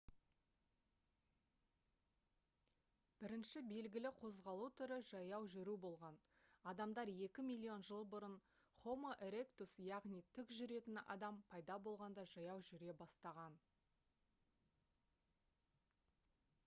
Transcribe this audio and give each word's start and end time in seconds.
бірінші 3.23 3.61
белгілі 3.71 4.11
қозғалу 4.21 4.69
түрі 4.79 4.95
жаяу 5.09 5.43
жүру 5.51 5.75
болған 5.83 6.15
адамдар 6.71 7.11
екі 7.27 7.45
миллион 7.49 7.85
жыл 7.91 8.07
бұрын 8.15 8.37
homo 8.87 9.11
erectus 9.27 9.73
яғни 9.89 10.21
тік 10.39 10.55
жүретін 10.61 11.01
адам 11.17 11.37
пайда 11.53 11.75
болғанда 11.89 12.23
жаяу 12.33 12.63
жүре 12.71 12.97
бастаған 13.03 13.59